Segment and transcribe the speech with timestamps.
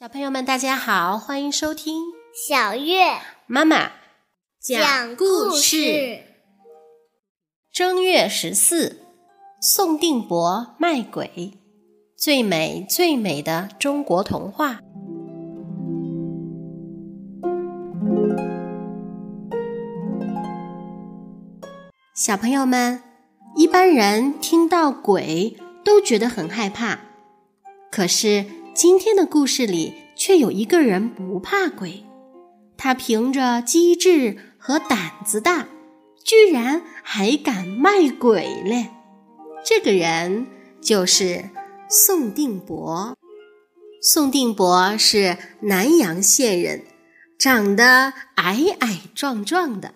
[0.00, 2.02] 小朋友们，大家好，欢迎收听
[2.46, 3.92] 小月妈妈
[4.60, 6.22] 讲故事。
[7.72, 8.98] 正月十四，
[9.62, 11.58] 宋定伯卖鬼，
[12.16, 14.80] 最美最美的中国童话。
[22.14, 23.02] 小朋友们，
[23.58, 27.00] 一般人听到鬼都觉得很害怕，
[27.90, 28.46] 可是。
[28.72, 32.04] 今天的故事里，却有一个人不怕鬼，
[32.76, 35.66] 他凭着机智和胆子大，
[36.24, 38.90] 居然还敢卖鬼嘞！
[39.64, 40.46] 这个人
[40.80, 41.50] 就是
[41.90, 43.16] 宋定伯。
[44.00, 46.84] 宋定伯是南阳县人，
[47.36, 49.94] 长得矮矮壮壮的。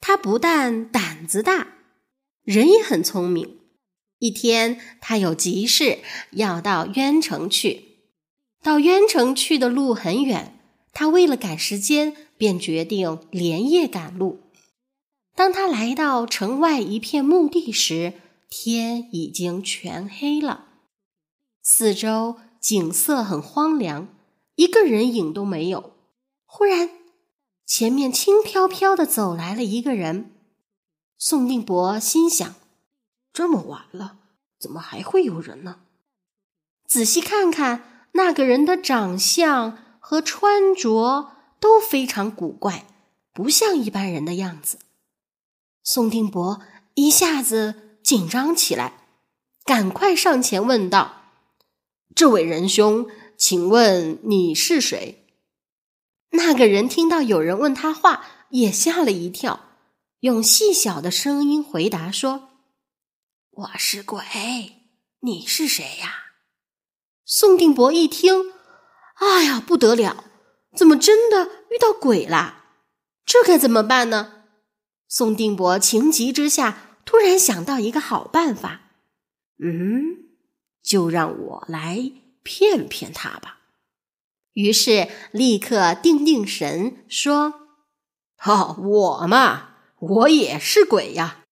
[0.00, 1.68] 他不但胆子大，
[2.50, 3.60] 人也很聪明。
[4.18, 6.00] 一天，他有急事
[6.32, 8.00] 要到渊城去。
[8.60, 10.58] 到渊城去的路很远，
[10.92, 14.40] 他为了赶时间，便决定连夜赶路。
[15.36, 18.14] 当他来到城外一片墓地时，
[18.48, 20.64] 天已经全黑了，
[21.62, 24.08] 四周景色很荒凉，
[24.56, 25.92] 一个人影都没有。
[26.44, 26.90] 忽然，
[27.64, 30.32] 前面轻飘飘的走来了一个人。
[31.22, 32.54] 宋定伯心想：
[33.30, 34.16] 这么晚了，
[34.58, 35.80] 怎么还会有人呢？
[36.86, 38.08] 仔细看看。
[38.12, 42.86] 那个人的长相和穿着都非常古怪，
[43.32, 44.78] 不像一般人的样子。
[45.84, 46.60] 宋定伯
[46.94, 49.04] 一下子紧张起来，
[49.64, 51.26] 赶快上前问道
[52.16, 55.24] ：“这位仁兄，请问你是谁？”
[56.32, 59.69] 那个人听到有人问他话，也吓了一跳，
[60.20, 62.50] 用细小的声音回答说
[63.50, 64.20] ：“我是鬼，
[65.20, 66.34] 你是谁呀？”
[67.24, 68.52] 宋定伯一听，
[69.14, 70.24] 哎呀，不得了！
[70.76, 72.64] 怎么真的遇到鬼了？
[73.24, 74.44] 这该怎么办呢？
[75.08, 78.90] 宋定伯情急之下，突然想到一个好办法。
[79.56, 80.36] 嗯，
[80.82, 82.12] 就让我来
[82.42, 83.60] 骗骗他吧。
[84.52, 87.54] 于是立刻定定神，说
[88.44, 89.69] ：“哦，我嘛，
[90.00, 91.44] 我也是鬼呀。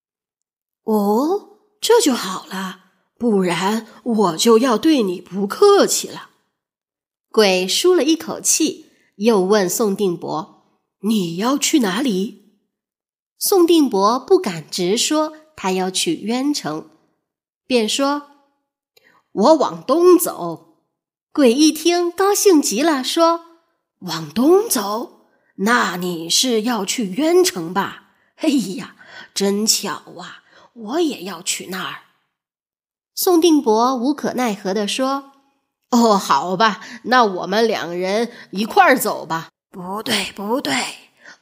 [0.85, 2.87] 哦，这就好了。”
[3.19, 6.31] 不然我就要对你不客气了。
[7.33, 12.61] 鬼舒了一口气，又问宋定伯：“你要去哪里？”
[13.37, 16.89] 宋定伯不敢直说他要去渊城，
[17.67, 18.23] 便说
[19.33, 20.77] ：“我往东走。”
[21.35, 23.47] 鬼一听，高兴极了，说
[24.03, 25.27] ：“往东走？
[25.57, 28.08] 那你是要去渊城吧？
[28.41, 28.97] 哎呀，
[29.35, 30.43] 真巧啊！
[30.73, 32.03] 我也要去那儿。”
[33.15, 35.33] 宋定伯无可奈何地说
[35.91, 39.49] ：“哦，好吧，那我们两人一块儿走吧。
[39.71, 40.73] ”“不对，不对，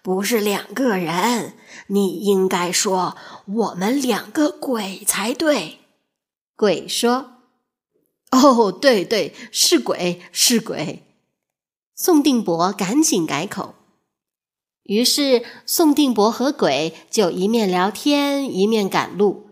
[0.03, 1.55] 不是两个人，
[1.89, 5.81] 你应该说我们两个鬼才对。”
[6.57, 7.43] 鬼说
[8.33, 11.05] ：“哦，对对，是鬼，是鬼。”
[11.95, 13.76] 宋定伯赶紧改口。
[14.87, 19.49] 于是，宋定伯和鬼就一面聊天，一面赶路。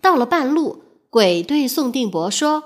[0.00, 0.82] 到了半路。
[1.10, 2.64] 鬼对宋定伯说：“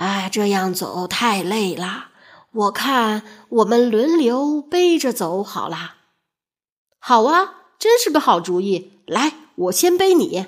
[0.00, 2.06] 啊，这样走太累了，
[2.52, 5.96] 我看我们轮流背着走好了。
[6.98, 8.92] ”“好啊，真是个好主意！
[9.04, 10.46] 来，我先背你。”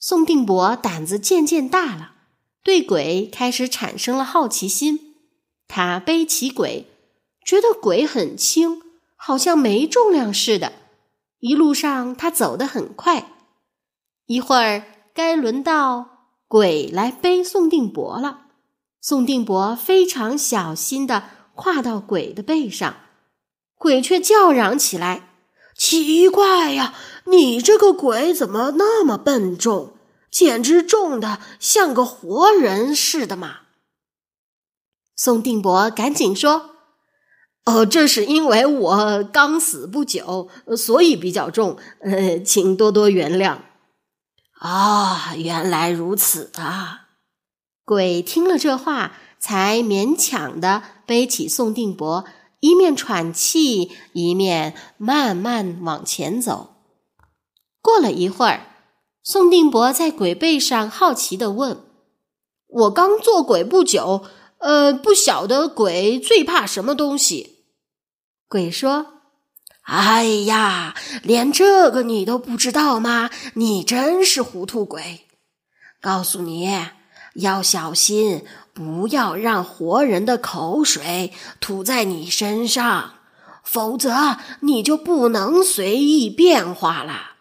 [0.00, 2.12] 宋定伯胆子渐渐大了，
[2.64, 5.16] 对鬼开始产生了好奇心。
[5.68, 6.86] 他背起鬼，
[7.44, 8.80] 觉得鬼很轻，
[9.22, 10.72] 好像没重量似的。
[11.40, 13.30] 一路上他走得很快，
[14.26, 14.82] 一会儿
[15.12, 16.06] 该轮到。
[16.48, 18.46] 鬼来背宋定伯了，
[19.00, 21.22] 宋定伯非常小心地
[21.54, 22.96] 跨到鬼的背上，
[23.76, 25.28] 鬼却叫嚷起来
[25.78, 26.92] ：“奇怪呀，
[27.26, 29.94] 你这个鬼怎么那么笨重，
[30.28, 33.58] 简直重的像个活人似的嘛！”
[35.14, 36.69] 宋定伯赶紧说
[37.66, 43.58] ：“哦，这是因为我刚死不久，所以比较重，呃，请多多原谅。”
[44.60, 47.08] 啊，原来如此啊！
[47.84, 52.24] 鬼听了这话，才勉强的背起宋定伯，
[52.60, 56.74] 一面喘气，一面慢慢往前走。
[57.80, 58.66] 过了一会儿，
[59.22, 61.78] 宋定伯在鬼背上好奇的问
[62.68, 64.24] ：“我刚做鬼不久，
[64.60, 67.64] 呃，不晓得鬼最怕什么东西？”
[68.48, 69.14] 鬼说。
[69.84, 73.28] 哎呀，连这个你都不知道吗？
[73.54, 75.26] 你真是糊涂鬼！
[76.00, 76.70] 告诉你
[77.34, 83.14] 要小心，不要让活人的口水吐在你身上，
[83.64, 87.32] 否则你就不能随意变化了。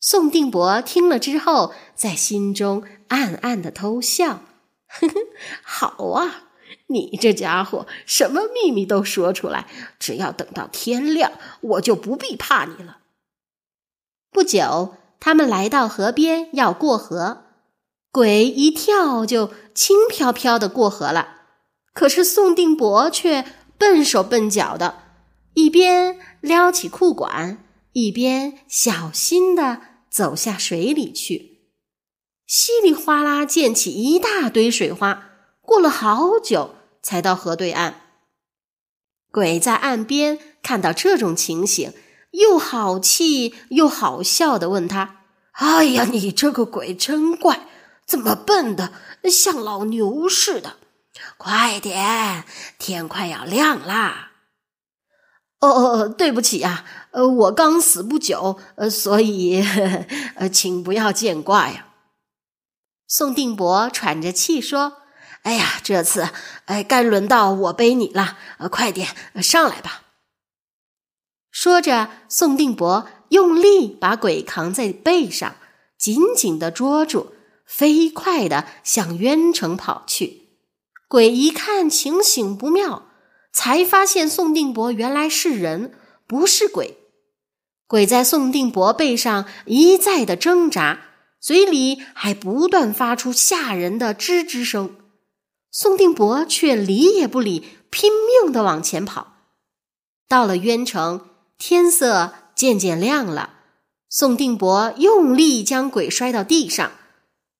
[0.00, 4.40] 宋定伯听了之后，在心中暗暗的偷笑
[4.88, 5.14] ：“呵呵，
[5.62, 6.44] 好啊，
[6.88, 9.68] 你这家伙什么秘密都说出来，
[9.98, 12.98] 只要等到天亮，我就不必怕你了。”
[14.32, 17.44] 不久，他们来到河边要过河，
[18.10, 21.42] 鬼一跳就轻飘飘的过河了。
[21.92, 23.44] 可是宋定伯却
[23.76, 25.02] 笨手笨脚的，
[25.54, 29.92] 一边撩起裤管，一边小心的。
[30.12, 31.70] 走下水里去，
[32.46, 35.31] 稀里哗啦溅起一大堆水花。
[35.72, 38.02] 过了好久，才到河对岸。
[39.30, 41.94] 鬼在岸边看到这种情形，
[42.32, 45.22] 又好气又好笑的问他
[45.52, 47.66] ：“哎呀，你这个鬼真怪，
[48.06, 48.92] 怎么笨的
[49.30, 50.76] 像老牛似的？
[51.38, 52.44] 快点，
[52.78, 54.32] 天快要亮啦！”
[55.60, 61.86] 哦哦，对不起呀，呃，我刚死不久，呃，所以呵呵，呃， 请不要见怪呀。
[63.08, 64.98] 宋定伯喘着气说
[65.42, 66.28] ：“哎呀，这次，
[66.64, 69.08] 哎，该轮到我背你了，呃，快点
[69.42, 70.02] 上来吧。”
[71.50, 75.54] 说着，宋定伯用力把鬼扛在背上，
[75.98, 77.34] 紧紧的捉住，
[77.66, 80.48] 飞快的向渊城跑去。
[81.08, 83.08] 鬼一看情形不妙。
[83.54, 85.92] 才发现宋定伯原来是人，
[86.26, 86.96] 不是鬼。
[87.86, 91.00] 鬼在宋定伯背上一再的挣扎，
[91.38, 94.96] 嘴里还不断发出吓人的吱吱声。
[95.74, 99.32] 宋定伯却理也不理，拼命的往前跑。
[100.28, 103.54] 到了渊城，天色渐渐亮了。
[104.10, 106.92] 宋定伯用力将鬼摔到地上，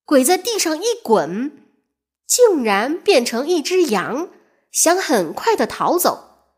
[0.04, 1.64] 鬼在地上一滚，
[2.26, 4.28] 竟然变成一只羊。
[4.70, 6.50] 想很快的逃走，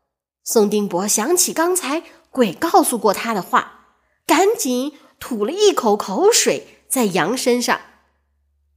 [0.43, 3.85] 宋定伯想起刚才鬼告诉过他的话，
[4.27, 4.91] 赶紧
[5.21, 7.79] 吐了一口口水在羊身上。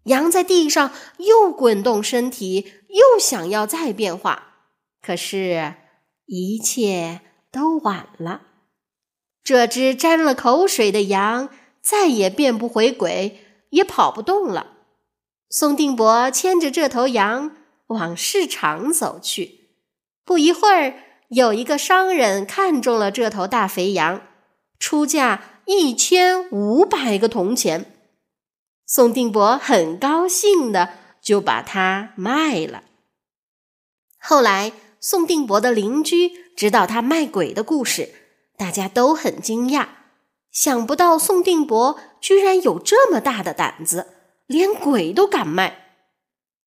[0.09, 4.57] 羊在地上又滚动身体，又想要再变化，
[5.01, 5.75] 可是，
[6.27, 8.43] 一切都晚了。
[9.43, 11.49] 这只沾了口水的羊
[11.81, 13.39] 再也变不回鬼，
[13.71, 14.73] 也跑不动了。
[15.49, 17.53] 宋定伯牵着这头羊。
[17.89, 19.71] 往市场走去，
[20.23, 20.93] 不一会儿，
[21.29, 24.21] 有一个商人看中了这头大肥羊，
[24.79, 27.98] 出价一千五百个铜钱。
[28.91, 32.85] 宋定伯很高兴的就把它卖了。
[34.19, 38.09] 后来，宋定伯的邻居知道他卖鬼的故事，
[38.57, 39.89] 大家都很惊讶，
[40.51, 44.07] 想不到宋定伯居然有这么大的胆子，
[44.47, 45.85] 连鬼都敢卖。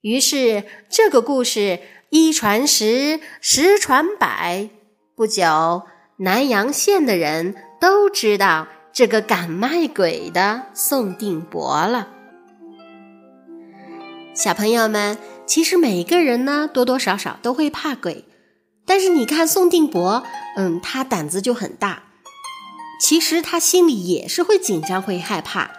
[0.02, 1.80] 于是，这个故事
[2.12, 4.70] 一传十，十传百。
[5.16, 5.88] 不久，
[6.18, 12.10] 南阳县的人都知道这个敢卖鬼的宋定伯了。
[14.34, 18.26] 小朋友们，其实每个人呢，多多少少都会怕鬼。
[18.86, 20.24] 但是你看宋定伯，
[20.58, 22.04] 嗯，他胆子就很大。
[23.00, 25.72] 其实他心里也是会紧张、会害怕。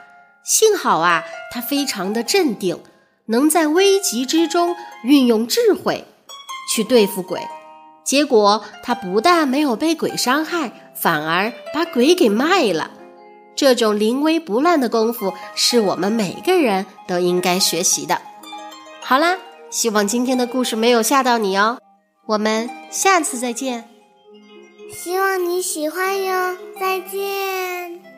[0.44, 2.80] 幸好啊，他非常的镇定。
[3.26, 6.04] 能在危急之中运用智慧
[6.74, 7.40] 去对付鬼，
[8.04, 12.90] 结果他不但没有被鬼伤害，反而把鬼给卖了。
[13.54, 18.20] 这种临危不乱的功夫，是我们每个人都应该学习的。
[19.00, 19.38] 好啦，
[19.70, 21.78] 希望今天的故事没有吓到你哦。
[22.26, 23.88] 我们下次再见。
[24.92, 28.11] 希望你喜欢哟，再见。